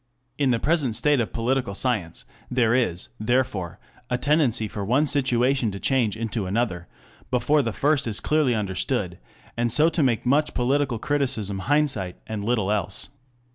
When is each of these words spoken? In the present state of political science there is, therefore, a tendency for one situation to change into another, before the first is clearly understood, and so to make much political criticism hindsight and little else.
In 0.39 0.49
the 0.49 0.57
present 0.59 0.95
state 0.95 1.19
of 1.19 1.31
political 1.31 1.75
science 1.75 2.25
there 2.49 2.73
is, 2.73 3.09
therefore, 3.19 3.77
a 4.09 4.17
tendency 4.17 4.67
for 4.67 4.83
one 4.83 5.05
situation 5.05 5.69
to 5.69 5.79
change 5.79 6.17
into 6.17 6.47
another, 6.47 6.87
before 7.29 7.61
the 7.61 7.71
first 7.71 8.07
is 8.07 8.19
clearly 8.19 8.55
understood, 8.55 9.19
and 9.55 9.71
so 9.71 9.89
to 9.89 10.01
make 10.01 10.25
much 10.25 10.55
political 10.55 10.97
criticism 10.97 11.59
hindsight 11.69 12.15
and 12.25 12.43
little 12.43 12.71
else. 12.71 13.09